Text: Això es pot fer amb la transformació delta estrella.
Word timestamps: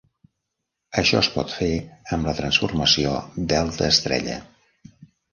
Això 1.01 1.17
es 1.17 1.27
pot 1.33 1.51
fer 1.55 1.67
amb 2.17 2.29
la 2.29 2.33
transformació 2.39 3.11
delta 3.53 3.91
estrella. 3.97 4.39